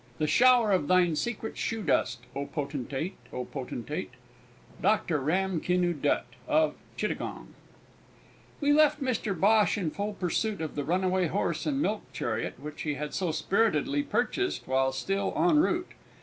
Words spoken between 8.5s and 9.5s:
We left Mr